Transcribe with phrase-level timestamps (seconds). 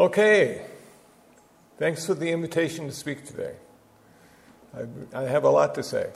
[0.00, 0.62] Okay,
[1.78, 3.52] thanks for the invitation to speak today.
[4.74, 6.08] I, I, have a lot to say.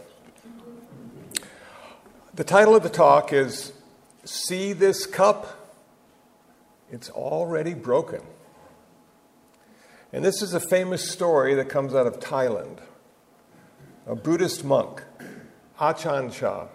[2.33, 3.75] The title of the talk is
[4.25, 5.77] See This Cup?
[6.91, 8.23] It's Already Broken.
[10.15, 12.79] And this is a famous story that comes out of Thailand.
[14.07, 15.03] A Buddhist monk,
[15.79, 16.69] Ajahn Chah.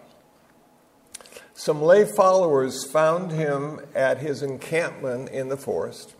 [1.56, 6.14] Some lay followers found him at his encampment in the forest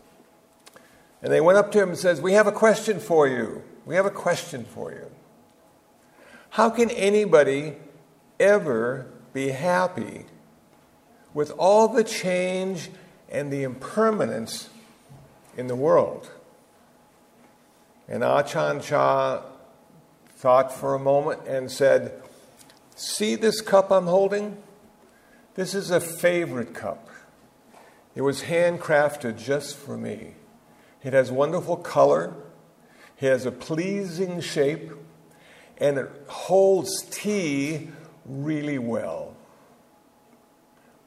[1.22, 3.62] and they went up to him and says, "We have a question for you.
[3.84, 5.10] We have a question for you.
[6.50, 7.76] How can anybody
[8.38, 10.26] ever be happy
[11.32, 12.90] with all the change
[13.28, 14.70] and the impermanence
[15.56, 16.30] in the world?"
[18.08, 19.42] And Ajahn Chah
[20.40, 22.20] thought for a moment and said,
[22.96, 24.56] See this cup I'm holding?
[25.54, 27.08] This is a favorite cup.
[28.14, 30.34] It was handcrafted just for me.
[31.02, 32.34] It has wonderful color,
[33.18, 34.90] it has a pleasing shape,
[35.78, 37.88] and it holds tea
[38.26, 39.34] really well.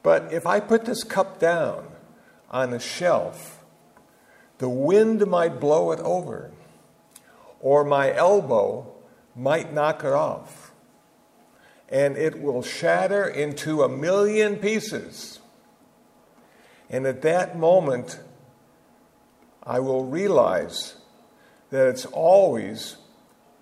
[0.02, 1.86] But if I put this cup down
[2.50, 3.64] on a shelf,
[4.58, 6.50] the wind might blow it over,
[7.60, 8.92] or my elbow
[9.34, 10.72] might knock it off,
[11.88, 15.40] and it will shatter into a million pieces.
[16.90, 18.20] And at that moment,
[19.66, 20.96] I will realize
[21.70, 22.96] that it's always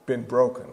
[0.07, 0.67] been broken.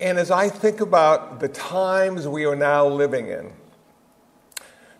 [0.00, 3.52] And as I think about the times we are now living in,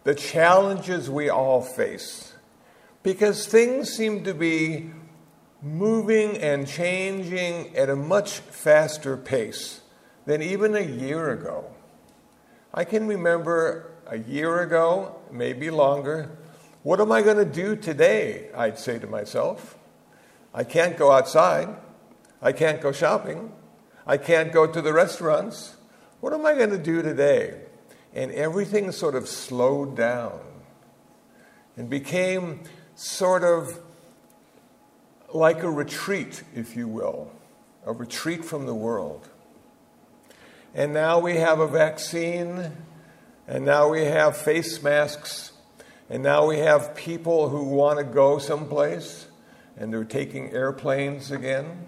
[0.04, 2.34] the challenges we all face,
[3.02, 4.90] because things seem to be
[5.62, 9.80] moving and changing at a much faster pace
[10.26, 11.64] than even a year ago.
[12.72, 16.30] I can remember a year ago, maybe longer,
[16.82, 18.50] what am I going to do today?
[18.54, 19.76] I'd say to myself.
[20.54, 21.68] I can't go outside.
[22.40, 23.52] I can't go shopping.
[24.06, 25.76] I can't go to the restaurants.
[26.20, 27.60] What am I going to do today?
[28.14, 30.40] And everything sort of slowed down
[31.76, 32.62] and became
[32.94, 33.78] sort of
[35.32, 37.30] like a retreat, if you will,
[37.84, 39.28] a retreat from the world.
[40.74, 42.72] And now we have a vaccine,
[43.46, 45.52] and now we have face masks
[46.10, 49.26] and now we have people who want to go someplace
[49.76, 51.86] and they're taking airplanes again.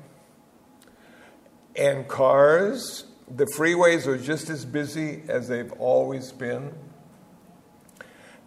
[1.74, 6.72] And cars, the freeways are just as busy as they've always been.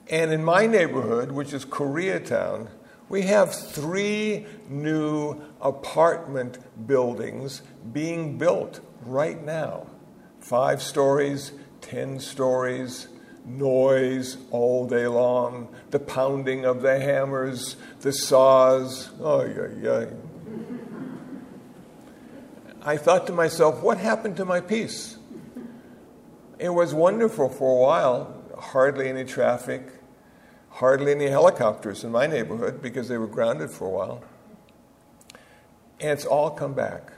[0.10, 2.70] And in my neighborhood, which is Koreatown,
[3.10, 9.88] we have three new apartment buildings being built right now
[10.40, 13.08] five stories, ten stories
[13.46, 19.12] noise all day long, the pounding of the hammers, the saws.
[19.20, 20.06] Oh, yeah, yeah.
[22.82, 25.18] I thought to myself, what happened to my peace?
[26.60, 29.84] It was wonderful for a while, hardly any traffic,
[30.70, 34.24] hardly any helicopters in my neighborhood because they were grounded for a while.
[36.00, 37.14] And it's all come back.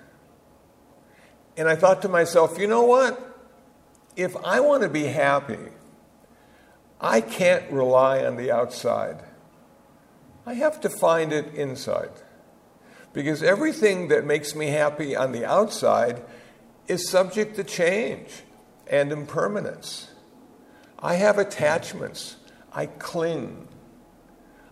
[1.58, 3.20] And I thought to myself, you know what?
[4.16, 5.58] If I want to be happy,
[7.00, 9.24] I can't rely on the outside.
[10.46, 12.12] I have to find it inside.
[13.14, 16.24] Because everything that makes me happy on the outside
[16.88, 18.44] is subject to change
[18.88, 20.10] and impermanence.
[21.00, 22.36] I have attachments.
[22.72, 23.68] I cling.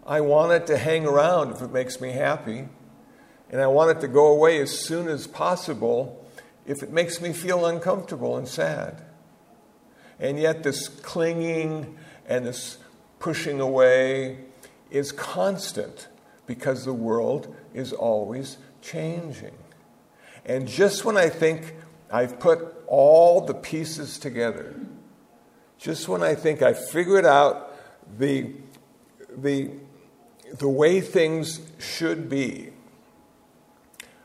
[0.05, 2.67] I want it to hang around if it makes me happy.
[3.49, 6.25] And I want it to go away as soon as possible
[6.65, 9.01] if it makes me feel uncomfortable and sad.
[10.19, 11.97] And yet, this clinging
[12.27, 12.77] and this
[13.19, 14.37] pushing away
[14.91, 16.07] is constant
[16.45, 19.55] because the world is always changing.
[20.45, 21.75] And just when I think
[22.11, 24.75] I've put all the pieces together,
[25.77, 27.73] just when I think I've figured out
[28.17, 28.51] the,
[29.35, 29.71] the,
[30.57, 32.69] the way things should be,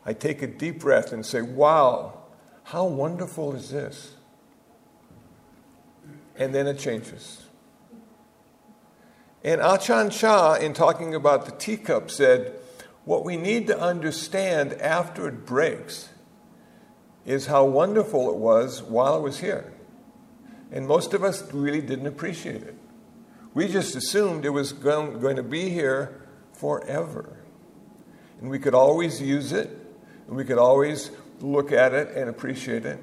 [0.04, 2.18] I take a deep breath and say, Wow,
[2.64, 4.12] how wonderful is this?
[6.36, 7.42] And then it changes.
[9.44, 12.54] And Ajahn Chah, in talking about the teacup, said,
[13.04, 16.08] What we need to understand after it breaks
[17.24, 19.72] is how wonderful it was while it was here.
[20.72, 22.76] And most of us really didn't appreciate it.
[23.54, 27.38] We just assumed it was going to be here forever.
[28.40, 29.70] And we could always use it,
[30.26, 33.02] and we could always look at it and appreciate it.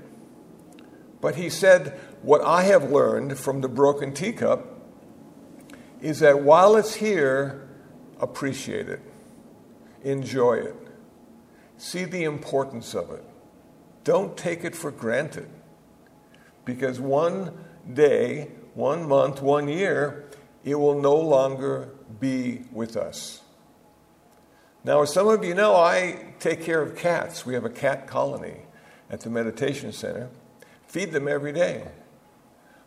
[1.22, 4.75] But he said, What I have learned from the broken teacup
[6.06, 7.68] is that while it's here,
[8.20, 9.02] appreciate it,
[10.04, 10.76] enjoy it,
[11.78, 13.24] see the importance of it.
[14.04, 15.50] Don't take it for granted.
[16.64, 17.58] Because one
[17.92, 20.30] day, one month, one year,
[20.64, 23.42] it will no longer be with us.
[24.84, 27.48] Now, as some of you know, I take care of cats.
[27.48, 28.58] We have a cat colony
[29.10, 30.30] at the meditation center.
[30.86, 31.88] Feed them every day.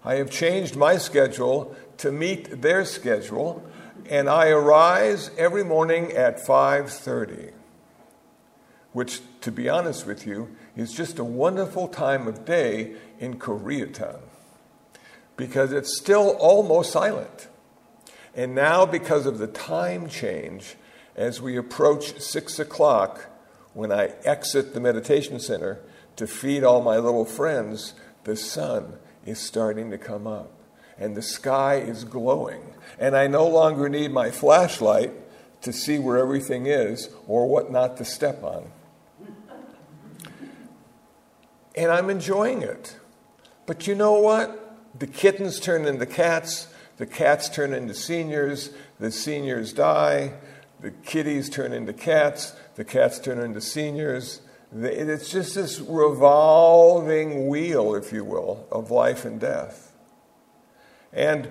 [0.05, 3.63] I have changed my schedule to meet their schedule,
[4.09, 7.53] and I arise every morning at 5:30,
[8.93, 14.21] which to be honest with you is just a wonderful time of day in Koreatown
[15.37, 17.49] because it's still almost silent.
[18.35, 20.77] And now, because of the time change,
[21.17, 23.27] as we approach six o'clock,
[23.73, 25.81] when I exit the meditation center
[26.17, 28.99] to feed all my little friends, the sun
[29.29, 30.53] is starting to come up
[30.99, 32.75] and the sky is glowing.
[32.99, 35.13] And I no longer need my flashlight
[35.63, 38.71] to see where everything is or what not to step on.
[41.75, 42.97] And I'm enjoying it.
[43.67, 44.77] But you know what?
[44.99, 46.67] The kittens turn into cats,
[46.97, 50.33] the cats turn into seniors, the seniors die,
[50.81, 54.41] the kitties turn into cats, the cats turn into seniors.
[54.75, 59.93] It's just this revolving wheel, if you will, of life and death.
[61.13, 61.49] And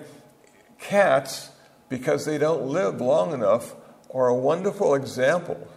[0.78, 1.50] cats,
[1.88, 3.74] because they don't live long enough,
[4.14, 5.68] are a wonderful example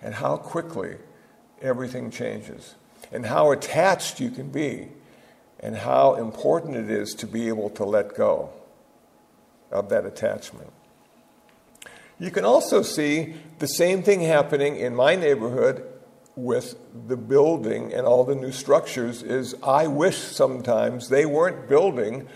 [0.00, 0.96] and how quickly
[1.60, 2.74] everything changes
[3.10, 4.88] and how attached you can be
[5.60, 8.50] and how important it is to be able to let go
[9.70, 10.72] of that attachment.
[12.18, 15.86] You can also see the same thing happening in my neighborhood
[16.36, 16.78] with
[17.08, 22.28] the building and all the new structures is I wish sometimes they weren't building.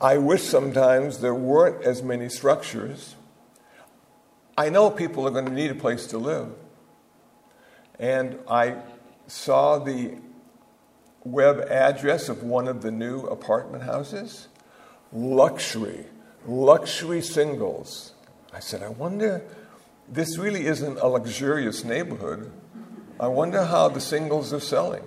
[0.00, 3.16] I wish sometimes there weren't as many structures.
[4.56, 6.50] I know people are going to need a place to live.
[7.98, 8.76] And I
[9.26, 10.18] saw the
[11.24, 14.48] web address of one of the new apartment houses
[15.12, 16.06] luxury,
[16.46, 18.12] luxury singles.
[18.52, 19.42] I said, I wonder,
[20.08, 22.50] this really isn't a luxurious neighborhood.
[23.22, 25.04] I wonder how the singles are selling.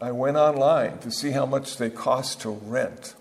[0.00, 3.14] I went online to see how much they cost to rent.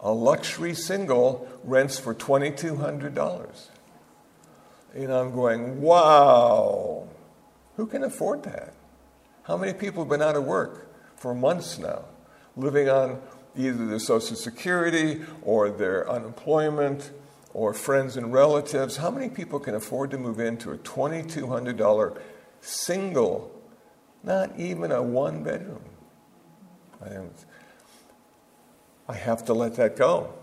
[0.00, 3.66] A luxury single rents for $2,200.
[4.94, 7.08] And I'm going, wow,
[7.76, 8.72] who can afford that?
[9.42, 12.06] How many people have been out of work for months now,
[12.56, 13.20] living on
[13.54, 17.10] either their Social Security or their unemployment
[17.52, 18.96] or friends and relatives?
[18.96, 22.18] How many people can afford to move into a $2,200
[22.62, 23.54] single,
[24.28, 25.82] not even a one bedroom?
[29.08, 30.34] I have to let that go.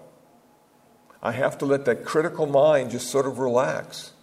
[1.22, 4.14] I have to let that critical mind just sort of relax,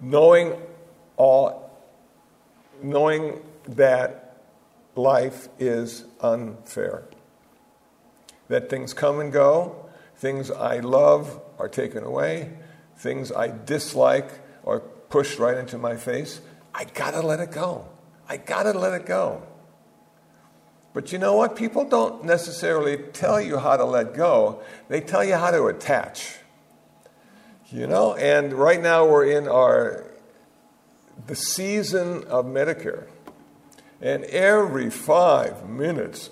[0.00, 0.54] knowing
[1.16, 1.70] all,
[2.82, 4.36] knowing that
[4.94, 7.04] life is unfair,
[8.48, 9.86] that things come and go,
[10.16, 12.50] things I love are taken away,
[12.96, 14.30] things I dislike
[14.64, 16.40] are pushed right into my face.
[16.74, 17.91] I gotta let it go.
[18.32, 19.42] I gotta let it go.
[20.94, 21.54] But you know what?
[21.54, 26.36] People don't necessarily tell you how to let go, they tell you how to attach.
[27.70, 30.06] You know, and right now we're in our
[31.26, 33.06] the season of Medicare.
[34.00, 36.30] And every five minutes,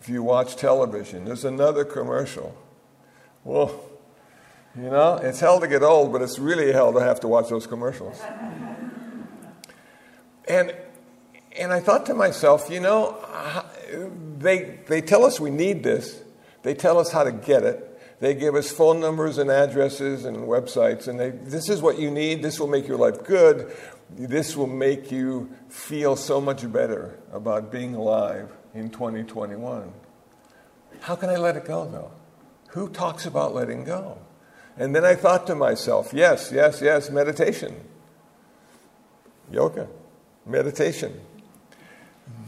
[0.00, 2.56] if you watch television, there's another commercial.
[3.42, 3.74] Well,
[4.76, 7.48] you know, it's hell to get old, but it's really hell to have to watch
[7.48, 8.22] those commercials.
[10.48, 10.72] and
[11.58, 13.16] and I thought to myself, you know,
[14.38, 16.22] they, they tell us we need this,
[16.62, 17.86] they tell us how to get it.
[18.20, 22.10] They give us phone numbers and addresses and websites, and they, this is what you
[22.10, 22.42] need.
[22.42, 23.74] This will make your life good.
[24.10, 29.90] This will make you feel so much better about being alive in 2021.
[31.00, 32.10] How can I let it go, though?
[32.72, 34.18] Who talks about letting go?
[34.76, 37.74] And then I thought to myself, yes, yes, yes, meditation,
[39.50, 39.88] yoga,
[40.44, 41.20] meditation.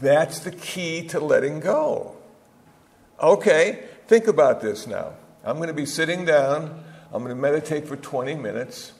[0.01, 2.15] That's the key to letting go.
[3.21, 5.13] Okay, think about this now.
[5.43, 8.93] I'm going to be sitting down, I'm going to meditate for 20 minutes,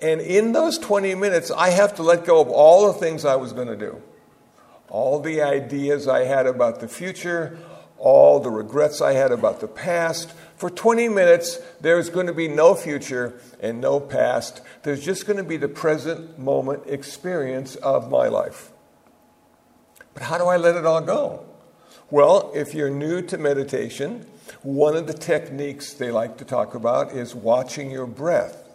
[0.00, 3.36] and in those 20 minutes, I have to let go of all the things I
[3.36, 4.02] was going to do.
[4.88, 7.58] All the ideas I had about the future,
[7.96, 10.32] all the regrets I had about the past.
[10.56, 14.60] For 20 minutes, there's going to be no future and no past.
[14.82, 18.72] There's just going to be the present moment experience of my life.
[20.14, 21.44] But how do I let it all go?
[22.10, 24.26] Well, if you're new to meditation,
[24.62, 28.68] one of the techniques they like to talk about is watching your breath.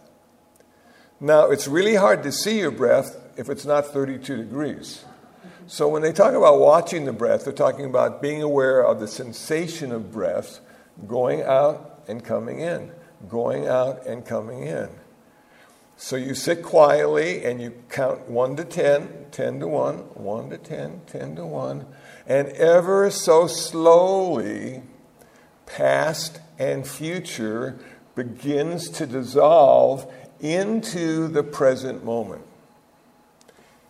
[1.20, 5.04] Now, it's really hard to see your breath if it's not 32 degrees.
[5.66, 9.06] So, when they talk about watching the breath, they're talking about being aware of the
[9.06, 10.60] sensation of breath
[11.06, 12.90] going out and coming in,
[13.28, 14.88] going out and coming in.
[16.02, 20.56] So you sit quietly and you count 1 to 10, 10 to 1, 1 to
[20.56, 21.86] 10, 10 to 1,
[22.26, 24.82] and ever so slowly,
[25.66, 27.78] past and future
[28.14, 32.46] begins to dissolve into the present moment.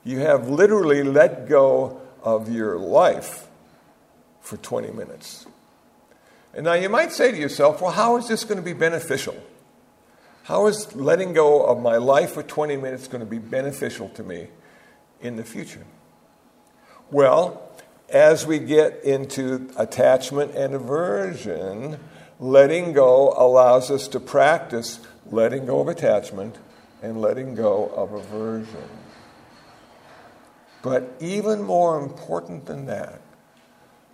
[0.03, 3.47] You have literally let go of your life
[4.41, 5.47] for 20 minutes.
[6.55, 9.41] And now you might say to yourself, well, how is this going to be beneficial?
[10.45, 14.23] How is letting go of my life for 20 minutes going to be beneficial to
[14.23, 14.49] me
[15.21, 15.87] in the future?
[17.11, 17.71] Well,
[18.09, 21.99] as we get into attachment and aversion,
[22.39, 26.57] letting go allows us to practice letting go of attachment
[27.03, 28.89] and letting go of aversion.
[30.83, 33.21] But even more important than that,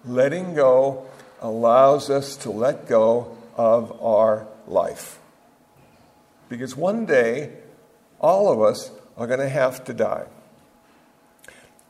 [0.05, 1.07] letting go
[1.41, 5.19] allows us to let go of our life.
[6.49, 7.53] Because one day,
[8.21, 10.27] all of us are going to have to die.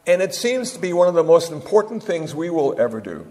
[0.07, 3.27] And it seems to be one of the most important things we will ever do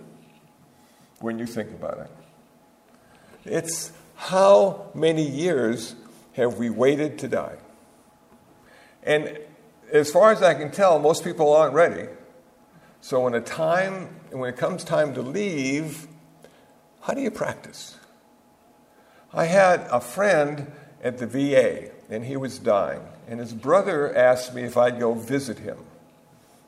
[1.19, 2.11] when you think about it.
[3.45, 5.95] It's how many years
[6.33, 7.55] have we waited to die?
[9.03, 9.39] And
[9.91, 12.07] as far as I can tell, most people aren't ready.
[13.01, 16.07] So when a time when it comes time to leave,
[17.01, 17.97] how do you practice?
[19.31, 20.71] I had a friend
[21.05, 23.01] at the VA, and he was dying.
[23.27, 25.77] And his brother asked me if I'd go visit him.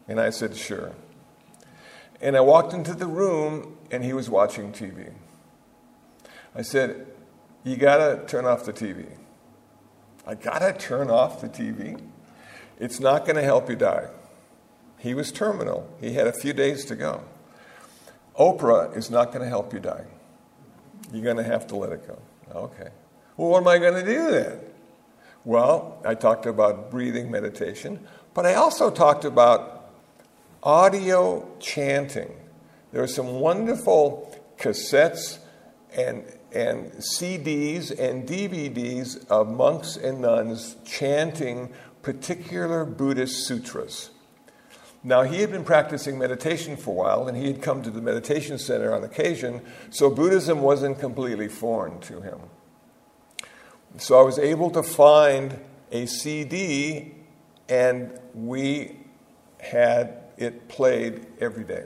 [0.08, 0.94] And I said, sure.
[2.22, 5.12] And I walked into the room, and he was watching TV.
[6.56, 7.08] I said,
[7.63, 9.08] You got to turn off the TV.
[10.25, 12.00] I got to turn off the TV.
[12.79, 14.10] It's not to help you die.
[15.00, 17.24] He was terminal, he had a few days to go.
[18.39, 20.06] Oprah is not to help you die.
[21.12, 22.20] You're to have to let it go.
[22.53, 22.89] Okay.
[23.38, 24.60] Well, what am I going to do then?
[25.46, 29.91] Well, I talked about breathing meditation, but I also talked about
[30.63, 32.34] audio chanting.
[32.91, 35.38] There are some wonderful cassettes
[35.96, 44.10] and, and CDs and DVDs of monks and nuns chanting particular Buddhist sutras.
[45.03, 48.01] Now, he had been practicing meditation for a while, and he had come to the
[48.01, 52.39] meditation center on occasion, so Buddhism wasn't completely foreign to him.
[53.98, 55.60] So I was able to find
[55.91, 57.15] a CD,
[57.70, 58.98] and we
[59.60, 61.86] had it played every day.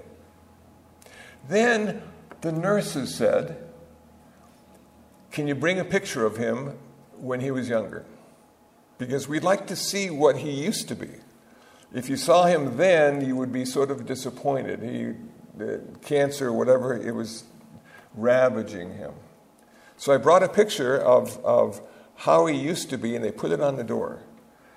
[1.48, 2.02] Then
[2.42, 3.58] the nurses said,
[5.32, 6.78] Can you bring a picture of him
[7.18, 8.06] when he was younger?
[8.98, 11.10] Because we'd like to see what he used to be.
[11.94, 14.82] If you saw him then, you would be sort of disappointed.
[14.82, 15.14] He,
[16.02, 17.44] cancer, whatever, it was
[18.16, 19.14] ravaging him.
[20.02, 21.80] So I brought a picture of, of
[22.16, 24.24] how he used to be, and they put it on the door.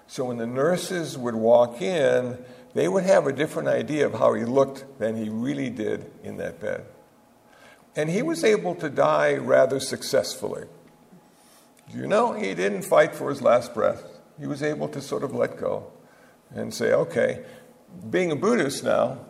[0.06, 2.36] So when the nurses would walk in,
[2.74, 6.36] they would have a different idea of how he looked than he really did in
[6.36, 6.84] that bed.
[7.96, 10.66] And he was able to die rather successfully.
[11.88, 14.04] You know, he didn't fight for his last breath.
[14.38, 15.90] He was able to sort of let go
[16.50, 17.46] and say, okay,
[18.10, 19.20] being a Buddhist now,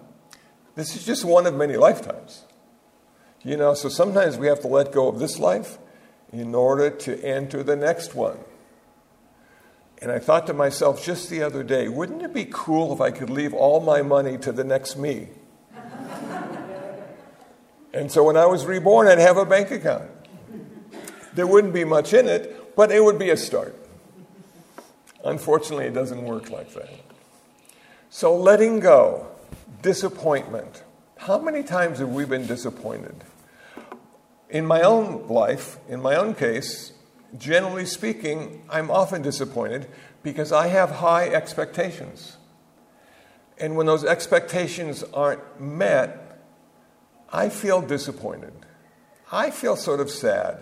[0.75, 2.47] this is just one of many lifetimes.
[3.45, 5.79] You know, so sometimes we have to let go of this life
[6.41, 8.39] in order to enter the next one.
[10.03, 13.11] And I thought to myself just the other day, wouldn't it be cool if I
[13.11, 15.29] could leave all my money to the next me?
[17.95, 20.11] and so when I was reborn, I'd have a bank account.
[21.35, 23.75] There wouldn't be much in it, but it would be a start.
[25.25, 26.91] Unfortunately, it doesn't work like that.
[28.11, 29.27] So letting go,
[29.83, 30.83] disappointment.
[31.17, 33.25] How many times have we been disappointed?
[34.55, 36.93] In my own life, in my own case,
[37.37, 39.89] generally speaking, I'm often disappointed
[40.23, 42.37] because I have high expectations.
[43.59, 46.41] And when those expectations aren't met,
[47.33, 48.53] I feel disappointed.
[49.33, 50.59] I feel sort of sad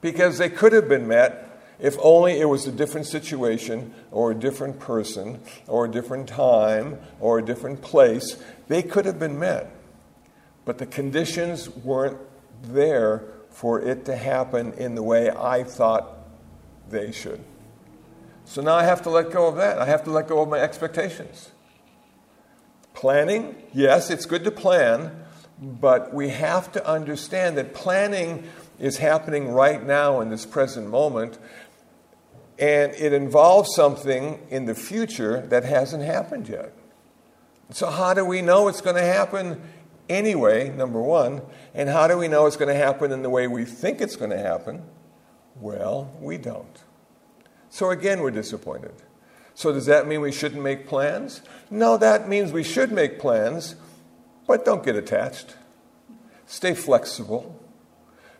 [0.00, 4.34] because they could have been met if only it was a different situation or a
[4.34, 8.42] different person or a different time or a different place.
[8.68, 9.70] They could have been met.
[10.64, 12.16] But the conditions weren't
[12.62, 16.18] there for it to happen in the way I thought
[16.88, 17.44] they should.
[18.44, 19.78] So now I have to let go of that.
[19.78, 21.50] I have to let go of my expectations.
[22.94, 25.24] Planning, yes, it's good to plan,
[25.60, 28.44] but we have to understand that planning
[28.78, 31.38] is happening right now in this present moment.
[32.58, 36.74] and it involves something in the future that hasn't happened yet.
[37.70, 39.62] So, how do we know it's going to happen
[40.10, 41.40] anyway, number one?
[41.72, 44.16] And how do we know it's going to happen in the way we think it's
[44.16, 44.82] going to happen?
[45.56, 46.82] Well, we don't.
[47.70, 48.94] So, again, we're disappointed.
[49.54, 51.42] So, does that mean we shouldn't make plans?
[51.70, 53.76] No, that means we should make plans,
[54.46, 55.54] but don't get attached.
[56.46, 57.56] Stay flexible.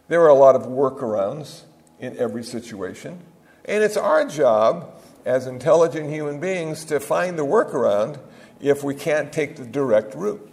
[0.08, 1.62] There are a lot of workarounds
[2.00, 3.20] in every situation.
[3.64, 8.18] And it's our job as intelligent human beings to find the workaround
[8.60, 10.50] if we can't take the direct route.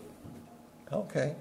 [0.92, 1.36] Okay.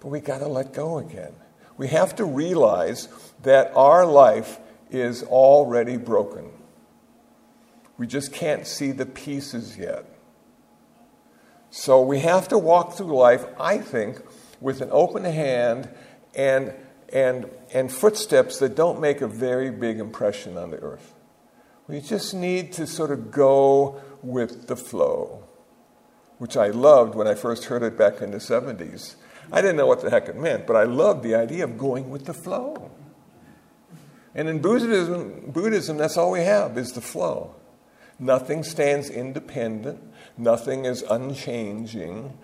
[0.00, 1.32] But we got to let go again.
[1.76, 3.08] We have to realize
[3.42, 4.58] that our life
[4.90, 6.50] is already broken.
[7.98, 10.04] We just can't see the pieces yet.
[11.70, 14.20] So we have to walk through life, I think,
[14.60, 15.88] with an open hand
[16.34, 16.72] and,
[17.12, 21.14] and, and footsteps that don't make a very big impression on the earth.
[21.88, 25.43] We just need to sort of go with the flow
[26.38, 29.16] which I loved when I first heard it back in the 70s.
[29.52, 32.10] I didn't know what the heck it meant, but I loved the idea of going
[32.10, 32.90] with the flow.
[34.34, 37.54] And in Buddhism, Buddhism, that's all we have is the flow.
[38.18, 40.00] Nothing stands independent,
[40.36, 42.36] nothing is unchanging.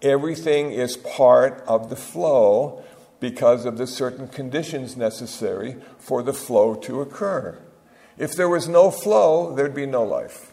[0.00, 2.84] Everything is part of the flow
[3.20, 7.58] because of the certain conditions necessary for the flow to occur.
[8.16, 10.52] If there was no flow, there'd be no life.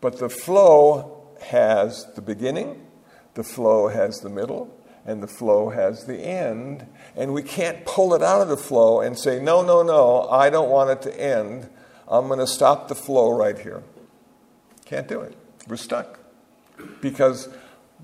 [0.00, 2.86] But the flow has the beginning,
[3.34, 4.76] the flow has the middle,
[5.06, 6.86] and the flow has the end.
[7.16, 10.50] And we can't pull it out of the flow and say, no, no, no, I
[10.50, 11.68] don't want it to end.
[12.08, 13.82] I'm going to stop the flow right here.
[14.84, 15.36] Can't do it.
[15.68, 16.18] We're stuck.
[17.00, 17.48] Because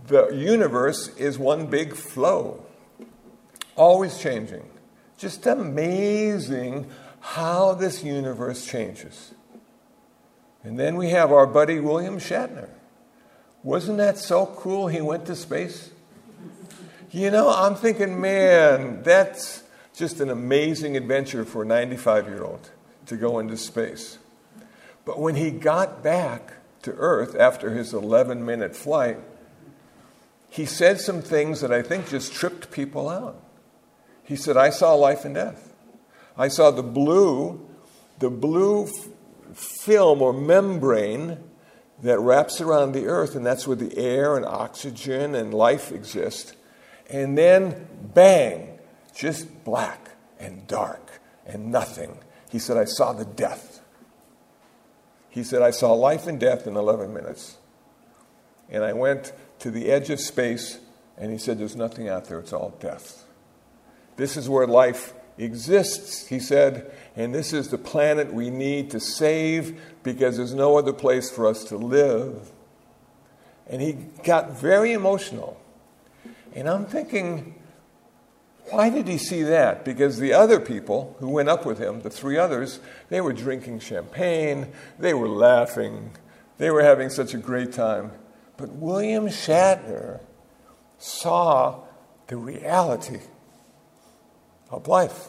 [0.06, 2.64] the universe is one big flow,
[3.76, 4.68] always changing.
[5.18, 9.34] Just amazing how this universe changes.
[10.62, 12.70] And then we have our buddy William Shatner.
[13.62, 15.90] Wasn't that so cool he went to space?
[17.10, 22.70] You know, I'm thinking, man, that's just an amazing adventure for a 95 year old
[23.06, 24.18] to go into space.
[25.04, 29.18] But when he got back to Earth after his 11 minute flight,
[30.48, 33.40] he said some things that I think just tripped people out.
[34.24, 35.74] He said, I saw life and death.
[36.36, 37.60] I saw the blue,
[38.20, 39.08] the blue f-
[39.54, 41.38] film or membrane
[42.02, 46.54] that wraps around the earth, and that's where the air and oxygen and life exist.
[47.08, 48.78] And then, bang,
[49.14, 52.18] just black and dark and nothing.
[52.50, 53.80] He said, I saw the death.
[55.28, 57.56] He said, I saw life and death in 11 minutes.
[58.68, 60.78] And I went to the edge of space,
[61.16, 63.24] and he said, There's nothing out there, it's all death.
[64.16, 69.00] This is where life exists, he said, and this is the planet we need to
[69.00, 72.50] save because there's no other place for us to live.
[73.68, 73.92] And he
[74.24, 75.60] got very emotional.
[76.54, 77.54] And I'm thinking,
[78.70, 79.84] why did he see that?
[79.84, 83.80] Because the other people who went up with him, the three others, they were drinking
[83.80, 86.12] champagne, they were laughing,
[86.58, 88.12] they were having such a great time.
[88.56, 90.20] But William Shatner
[90.98, 91.80] saw
[92.26, 93.20] the reality
[94.70, 95.28] of life.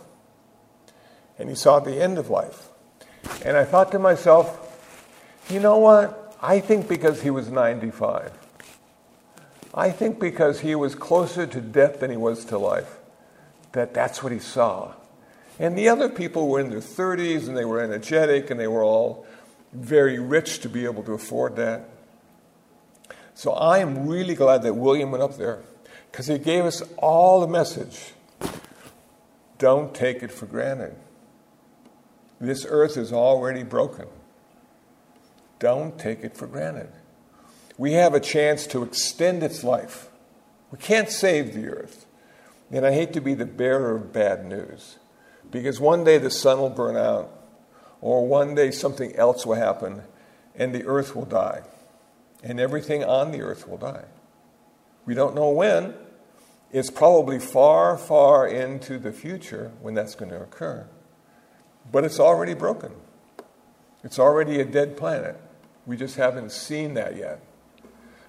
[1.37, 2.69] And he saw the end of life.
[3.43, 4.57] And I thought to myself,
[5.49, 6.35] you know what?
[6.41, 8.31] I think because he was 95.
[9.73, 12.97] I think because he was closer to death than he was to life,
[13.71, 14.93] that that's what he saw.
[15.59, 18.83] And the other people were in their 30s and they were energetic and they were
[18.83, 19.25] all
[19.73, 21.89] very rich to be able to afford that.
[23.33, 25.61] So I am really glad that William went up there
[26.11, 28.13] because he gave us all the message
[29.61, 30.95] don't take it for granted.
[32.39, 34.07] This earth is already broken.
[35.59, 36.89] Don't take it for granted.
[37.77, 40.09] We have a chance to extend its life.
[40.71, 42.07] We can't save the earth.
[42.71, 44.97] And I hate to be the bearer of bad news
[45.51, 47.29] because one day the sun will burn out,
[47.99, 50.01] or one day something else will happen,
[50.55, 51.61] and the earth will die,
[52.41, 54.05] and everything on the earth will die.
[55.05, 55.93] We don't know when,
[56.71, 60.87] it's probably far, far into the future when that's going to occur.
[61.91, 62.93] But it's already broken.
[64.03, 65.39] It's already a dead planet.
[65.85, 67.41] We just haven't seen that yet.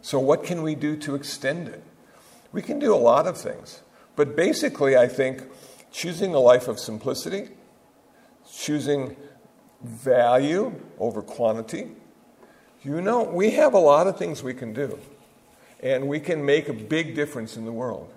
[0.00, 1.82] So, what can we do to extend it?
[2.50, 3.82] We can do a lot of things.
[4.16, 5.44] But basically, I think
[5.92, 7.50] choosing a life of simplicity,
[8.52, 9.16] choosing
[9.82, 11.92] value over quantity.
[12.82, 14.98] You know, we have a lot of things we can do,
[15.80, 18.12] and we can make a big difference in the world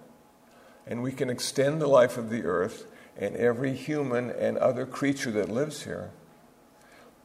[0.87, 2.85] and we can extend the life of the earth
[3.17, 6.11] and every human and other creature that lives here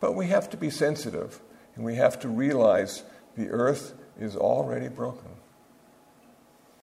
[0.01, 1.41] But we have to be sensitive
[1.77, 3.05] and we have to realize
[3.37, 5.31] the earth is already broken.